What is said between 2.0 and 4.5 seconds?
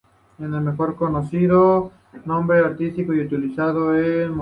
por su nombre artístico y utilizado como músico y artista, Seltzer.